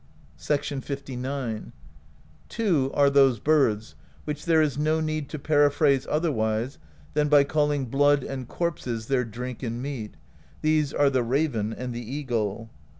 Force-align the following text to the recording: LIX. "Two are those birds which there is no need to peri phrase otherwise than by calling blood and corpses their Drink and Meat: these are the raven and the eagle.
LIX. 0.49 0.73
"Two 2.49 2.89
are 2.95 3.09
those 3.11 3.37
birds 3.39 3.93
which 4.25 4.45
there 4.45 4.59
is 4.59 4.75
no 4.79 4.99
need 4.99 5.29
to 5.29 5.37
peri 5.37 5.69
phrase 5.69 6.07
otherwise 6.09 6.79
than 7.13 7.27
by 7.29 7.43
calling 7.43 7.85
blood 7.85 8.23
and 8.23 8.47
corpses 8.47 9.05
their 9.05 9.23
Drink 9.23 9.61
and 9.61 9.79
Meat: 9.79 10.15
these 10.63 10.91
are 10.91 11.11
the 11.11 11.21
raven 11.21 11.71
and 11.71 11.93
the 11.93 12.01
eagle. 12.01 12.71